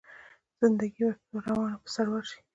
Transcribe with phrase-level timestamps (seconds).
[0.59, 2.39] زنده ګي به يې روانه په سرور شي